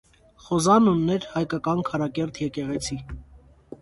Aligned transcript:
Խոզանն 0.45 0.87
ուներ 0.93 1.27
հայկական 1.33 1.83
քարակերտ 1.91 2.41
եկեղեցի։ 2.45 2.99